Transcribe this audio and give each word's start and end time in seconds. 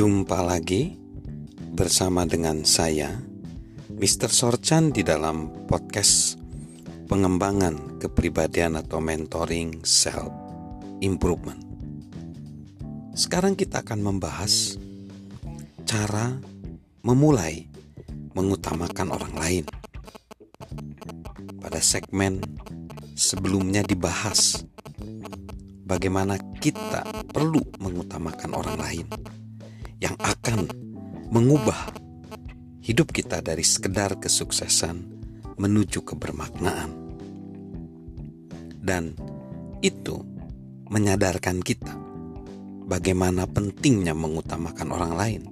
Jumpa 0.00 0.40
lagi 0.40 0.96
bersama 1.76 2.24
dengan 2.24 2.64
saya, 2.64 3.20
Mr. 3.92 4.32
Sorchan 4.32 4.96
di 4.96 5.04
dalam 5.04 5.68
podcast 5.68 6.40
pengembangan 7.04 8.00
kepribadian 8.00 8.80
atau 8.80 8.96
mentoring 8.96 9.84
self 9.84 10.32
improvement. 11.04 11.60
Sekarang 13.12 13.52
kita 13.52 13.84
akan 13.84 14.00
membahas 14.00 14.80
cara 15.84 16.32
memulai 17.04 17.68
mengutamakan 18.32 19.12
orang 19.12 19.34
lain. 19.36 19.64
Pada 21.60 21.80
segmen 21.84 22.40
sebelumnya 23.12 23.84
dibahas 23.84 24.64
bagaimana 25.84 26.40
kita 26.56 27.04
perlu 27.36 27.60
mengutamakan 27.76 28.50
orang 28.56 28.80
lain 28.80 29.06
akan 30.20 30.68
mengubah 31.32 31.96
hidup 32.84 33.12
kita 33.12 33.40
dari 33.40 33.64
sekedar 33.64 34.20
kesuksesan 34.20 34.96
menuju 35.56 36.04
kebermaknaan. 36.04 36.90
Dan 38.80 39.12
itu 39.84 40.24
menyadarkan 40.88 41.60
kita 41.60 41.94
bagaimana 42.88 43.44
pentingnya 43.46 44.16
mengutamakan 44.16 44.88
orang 44.90 45.12
lain. 45.14 45.42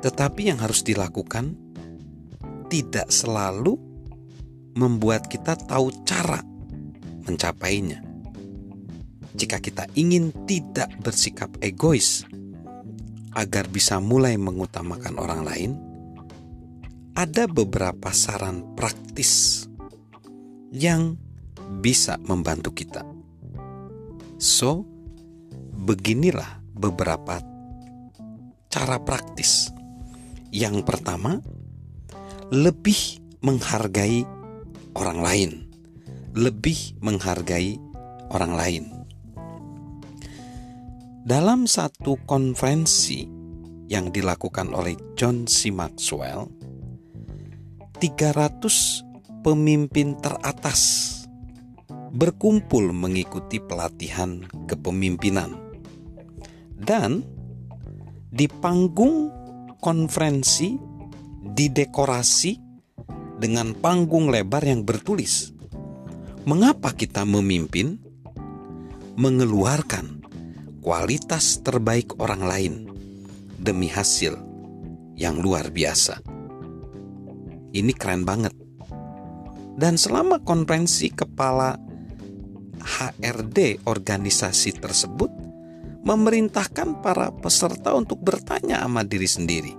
Tetapi 0.00 0.48
yang 0.48 0.58
harus 0.62 0.80
dilakukan 0.80 1.52
tidak 2.72 3.10
selalu 3.12 3.76
membuat 4.78 5.26
kita 5.26 5.58
tahu 5.58 5.90
cara 6.06 6.40
mencapainya 7.26 8.10
jika 9.34 9.62
kita 9.62 9.86
ingin 9.94 10.34
tidak 10.46 10.90
bersikap 11.02 11.50
egois 11.62 12.26
agar 13.34 13.70
bisa 13.70 14.02
mulai 14.02 14.34
mengutamakan 14.34 15.14
orang 15.18 15.42
lain, 15.46 15.70
ada 17.14 17.46
beberapa 17.50 18.10
saran 18.14 18.74
praktis 18.74 19.64
yang 20.70 21.18
bisa 21.82 22.18
membantu 22.22 22.74
kita. 22.74 23.02
So, 24.40 24.88
beginilah 25.76 26.62
beberapa 26.74 27.42
cara 28.70 28.96
praktis. 29.02 29.68
Yang 30.50 30.82
pertama, 30.86 31.38
lebih 32.50 33.22
menghargai 33.42 34.26
orang 34.98 35.18
lain, 35.22 35.50
lebih 36.34 36.98
menghargai 36.98 37.78
orang 38.30 38.52
lain. 38.54 38.84
Dalam 41.20 41.68
satu 41.68 42.16
konferensi 42.24 43.28
yang 43.92 44.08
dilakukan 44.08 44.72
oleh 44.72 44.96
John 45.20 45.44
C. 45.44 45.68
Maxwell, 45.68 46.48
300 48.00 49.44
pemimpin 49.44 50.16
teratas 50.16 50.80
berkumpul 52.16 52.96
mengikuti 52.96 53.60
pelatihan 53.60 54.48
kepemimpinan. 54.64 55.60
Dan 56.72 57.20
di 58.32 58.48
panggung 58.48 59.28
konferensi 59.76 60.72
didekorasi 61.44 62.52
dengan 63.36 63.76
panggung 63.76 64.32
lebar 64.32 64.64
yang 64.64 64.88
bertulis, 64.88 65.52
"Mengapa 66.48 66.96
kita 66.96 67.28
memimpin?" 67.28 68.00
mengeluarkan 69.20 70.19
kualitas 70.80 71.60
terbaik 71.60 72.16
orang 72.16 72.42
lain 72.44 72.74
demi 73.60 73.92
hasil 73.92 74.36
yang 75.16 75.36
luar 75.36 75.68
biasa. 75.68 76.24
Ini 77.70 77.92
keren 77.94 78.24
banget. 78.24 78.56
Dan 79.76 79.96
selama 80.00 80.40
konferensi 80.44 81.12
kepala 81.12 81.76
HRD 82.80 83.84
organisasi 83.84 84.80
tersebut 84.80 85.30
memerintahkan 86.00 87.04
para 87.04 87.28
peserta 87.28 87.92
untuk 87.92 88.24
bertanya 88.24 88.80
sama 88.80 89.04
diri 89.04 89.28
sendiri. 89.28 89.72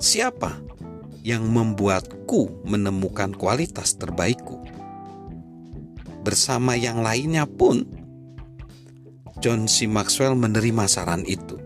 Siapa 0.00 0.56
yang 1.24 1.44
membuatku 1.48 2.64
menemukan 2.64 3.36
kualitas 3.36 3.96
terbaikku? 4.00 4.64
Bersama 6.24 6.74
yang 6.74 7.04
lainnya 7.04 7.46
pun 7.46 7.95
John 9.40 9.68
C. 9.68 9.84
Maxwell 9.84 10.32
menerima 10.32 10.88
saran 10.88 11.22
itu. 11.28 11.60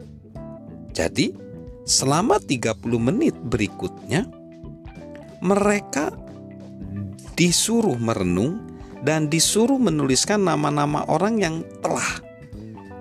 Jadi, 0.91 1.33
selama 1.87 2.43
30 2.43 2.83
menit 2.99 3.35
berikutnya, 3.39 4.27
mereka 5.41 6.11
disuruh 7.39 7.97
merenung 7.97 8.61
dan 9.01 9.33
disuruh 9.33 9.81
menuliskan 9.81 10.45
nama-nama 10.45 11.09
orang 11.09 11.41
yang 11.41 11.57
telah 11.81 12.21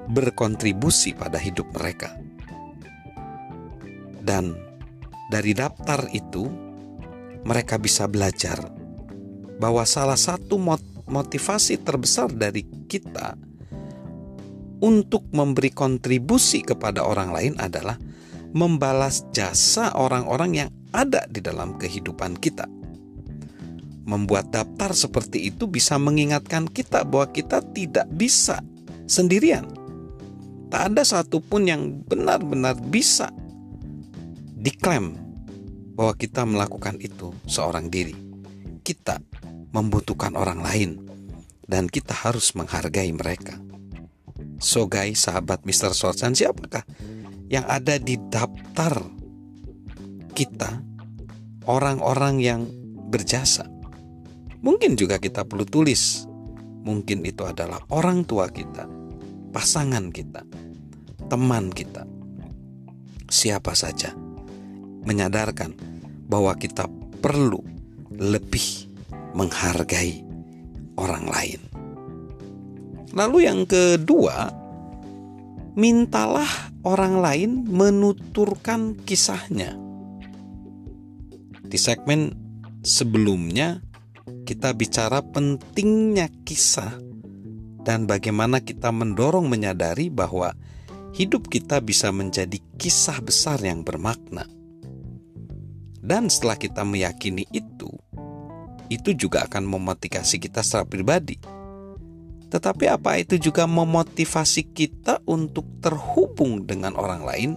berkontribusi 0.09 1.11
pada 1.17 1.35
hidup 1.35 1.67
mereka. 1.75 2.15
Dan 4.23 4.55
dari 5.27 5.51
daftar 5.51 6.07
itu, 6.13 6.47
mereka 7.43 7.81
bisa 7.81 8.07
belajar 8.07 8.63
bahwa 9.59 9.83
salah 9.83 10.17
satu 10.17 10.55
motivasi 11.09 11.83
terbesar 11.83 12.31
dari 12.31 12.63
kita 12.87 13.48
untuk 14.79 15.27
memberi 15.31 15.71
kontribusi 15.71 16.63
kepada 16.63 17.03
orang 17.03 17.35
lain 17.35 17.53
adalah 17.59 17.99
membalas 18.55 19.27
jasa 19.35 19.93
orang-orang 19.93 20.51
yang 20.65 20.69
ada 20.95 21.23
di 21.29 21.43
dalam 21.43 21.77
kehidupan 21.77 22.39
kita. 22.39 22.65
Membuat 24.09 24.49
daftar 24.49 24.95
seperti 24.97 25.53
itu 25.53 25.69
bisa 25.69 26.01
mengingatkan 26.01 26.65
kita 26.65 27.05
bahwa 27.05 27.29
kita 27.29 27.61
tidak 27.61 28.09
bisa 28.09 28.63
sendirian. 29.05 29.69
Tak 30.73 30.93
ada 30.93 31.03
satupun 31.05 31.69
yang 31.69 31.81
benar-benar 32.09 32.77
bisa 32.89 33.29
diklaim 34.57 35.13
bahwa 35.93 36.13
kita 36.17 36.41
melakukan 36.47 36.97
itu 36.97 37.35
seorang 37.45 37.91
diri. 37.91 38.17
Kita 38.81 39.21
membutuhkan 39.69 40.33
orang 40.33 40.65
lain, 40.65 40.91
dan 41.69 41.85
kita 41.85 42.17
harus 42.17 42.57
menghargai 42.57 43.13
mereka. 43.13 43.61
So 44.59 44.91
guys, 44.91 45.23
sahabat 45.23 45.63
Mr. 45.63 45.95
Sorsan, 45.95 46.35
siapakah 46.35 46.83
yang 47.47 47.63
ada 47.63 47.95
di 47.95 48.19
daftar 48.19 48.99
kita 50.35 50.83
orang-orang 51.63 52.43
yang 52.43 52.61
berjasa? 53.07 53.63
Mungkin 54.59 54.99
juga 54.99 55.15
kita 55.15 55.47
perlu 55.47 55.63
tulis. 55.63 56.27
Mungkin 56.83 57.23
itu 57.23 57.47
adalah 57.47 57.79
orang 57.91 58.27
tua 58.27 58.51
kita, 58.51 58.87
pasangan 59.55 60.11
kita, 60.11 60.43
teman 61.31 61.71
kita. 61.71 62.03
Siapa 63.31 63.71
saja 63.75 64.11
menyadarkan 65.07 65.71
bahwa 66.27 66.51
kita 66.59 66.87
perlu 67.23 67.63
lebih 68.19 68.91
menghargai 69.35 70.23
orang 70.99 71.25
lain. 71.31 71.68
Lalu 73.09 73.49
yang 73.49 73.65
kedua, 73.65 74.53
mintalah 75.73 76.49
orang 76.85 77.21
lain 77.23 77.51
menuturkan 77.65 78.93
kisahnya. 79.01 79.73
Di 81.65 81.77
segmen 81.77 82.33
sebelumnya 82.85 83.81
kita 84.45 84.73
bicara 84.77 85.21
pentingnya 85.25 86.29
kisah 86.45 86.97
dan 87.81 88.05
bagaimana 88.05 88.61
kita 88.61 88.93
mendorong 88.93 89.49
menyadari 89.49 90.13
bahwa 90.13 90.53
hidup 91.17 91.49
kita 91.49 91.81
bisa 91.81 92.13
menjadi 92.13 92.61
kisah 92.77 93.21
besar 93.25 93.57
yang 93.65 93.81
bermakna. 93.81 94.45
Dan 95.99 96.29
setelah 96.29 96.57
kita 96.57 96.85
meyakini 96.85 97.45
itu, 97.53 97.89
itu 98.89 99.13
juga 99.13 99.45
akan 99.45 99.65
memotivasi 99.65 100.41
kita 100.41 100.65
secara 100.65 100.85
pribadi 100.89 101.58
tetapi 102.49 102.89
apa 102.89 103.21
itu 103.21 103.37
juga 103.37 103.69
memotivasi 103.69 104.73
kita 104.73 105.21
untuk 105.29 105.65
terhubung 105.85 106.65
dengan 106.65 106.97
orang 106.97 107.21
lain 107.21 107.51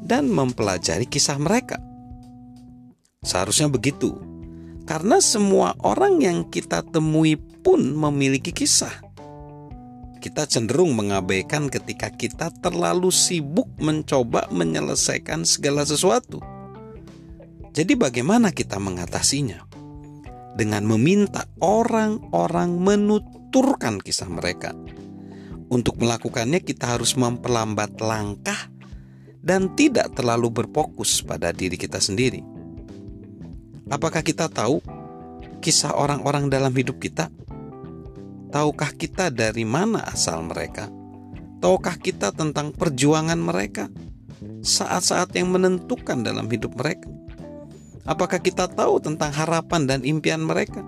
dan 0.00 0.32
mempelajari 0.32 1.04
kisah 1.04 1.36
mereka? 1.36 1.76
Seharusnya 3.20 3.68
begitu. 3.68 4.16
Karena 4.88 5.20
semua 5.20 5.76
orang 5.84 6.24
yang 6.24 6.48
kita 6.48 6.80
temui 6.82 7.36
pun 7.36 7.92
memiliki 7.92 8.50
kisah. 8.50 9.04
Kita 10.20 10.48
cenderung 10.48 10.96
mengabaikan 10.96 11.68
ketika 11.68 12.08
kita 12.12 12.48
terlalu 12.64 13.12
sibuk 13.12 13.68
mencoba 13.80 14.48
menyelesaikan 14.52 15.44
segala 15.44 15.84
sesuatu. 15.84 16.40
Jadi 17.70 17.92
bagaimana 17.94 18.50
kita 18.50 18.80
mengatasinya? 18.80 19.68
Dengan 20.58 20.84
meminta 20.84 21.46
orang-orang 21.62 22.76
menutup 22.76 23.39
menuturkan 23.50 23.98
kisah 23.98 24.30
mereka. 24.30 24.70
Untuk 25.74 25.98
melakukannya, 25.98 26.62
kita 26.62 26.94
harus 26.94 27.18
memperlambat 27.18 27.98
langkah 27.98 28.70
dan 29.42 29.74
tidak 29.74 30.14
terlalu 30.14 30.54
berfokus 30.62 31.18
pada 31.26 31.50
diri 31.50 31.74
kita 31.74 31.98
sendiri. 31.98 32.46
Apakah 33.90 34.22
kita 34.22 34.46
tahu 34.46 34.78
kisah 35.58 35.98
orang-orang 35.98 36.46
dalam 36.46 36.70
hidup 36.70 37.02
kita? 37.02 37.26
Tahukah 38.54 38.94
kita 38.94 39.34
dari 39.34 39.66
mana 39.66 40.06
asal 40.06 40.46
mereka? 40.46 40.86
Tahukah 41.58 41.98
kita 41.98 42.30
tentang 42.30 42.70
perjuangan 42.70 43.38
mereka? 43.38 43.90
Saat-saat 44.62 45.34
yang 45.34 45.50
menentukan 45.50 46.22
dalam 46.22 46.46
hidup 46.46 46.78
mereka. 46.78 47.10
Apakah 48.06 48.38
kita 48.38 48.70
tahu 48.70 49.02
tentang 49.02 49.34
harapan 49.34 49.90
dan 49.90 50.06
impian 50.06 50.38
mereka? 50.38 50.86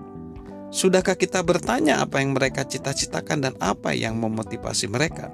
Sudahkah 0.73 1.13
kita 1.13 1.45
bertanya 1.45 2.01
apa 2.01 2.17
yang 2.17 2.33
mereka 2.33 2.65
cita-citakan 2.65 3.45
dan 3.45 3.53
apa 3.61 3.93
yang 3.93 4.17
memotivasi 4.17 4.89
mereka? 4.89 5.29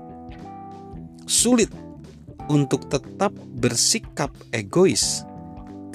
Sulit 1.24 1.71
untuk 2.51 2.91
tetap 2.91 3.31
bersikap 3.56 4.36
egois 4.51 5.24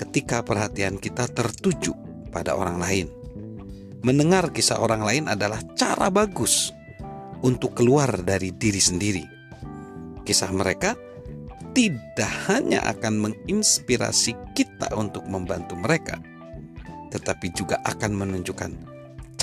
ketika 0.01 0.41
perhatian 0.41 0.97
kita 0.97 1.29
tertuju 1.29 1.93
pada 2.33 2.57
orang 2.57 2.81
lain. 2.81 3.07
Mendengar 4.01 4.49
kisah 4.49 4.81
orang 4.81 5.05
lain 5.05 5.25
adalah 5.29 5.61
cara 5.77 6.09
bagus 6.09 6.73
untuk 7.45 7.77
keluar 7.77 8.25
dari 8.25 8.49
diri 8.49 8.81
sendiri. 8.81 9.25
Kisah 10.25 10.57
mereka 10.57 10.97
tidak 11.77 12.33
hanya 12.49 12.81
akan 12.89 13.29
menginspirasi 13.29 14.57
kita 14.57 14.89
untuk 14.97 15.29
membantu 15.29 15.77
mereka, 15.77 16.17
tetapi 17.13 17.53
juga 17.53 17.85
akan 17.85 18.25
menunjukkan 18.25 18.94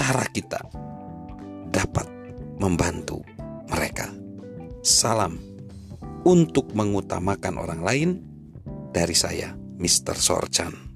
cara 0.01 0.25
kita 0.33 0.57
dapat 1.69 2.09
membantu 2.57 3.21
mereka. 3.69 4.09
Salam 4.81 5.37
untuk 6.25 6.73
mengutamakan 6.73 7.61
orang 7.61 7.81
lain 7.85 8.09
dari 8.89 9.13
saya. 9.13 9.53
Mr. 9.53 10.17
Sorchan. 10.17 10.90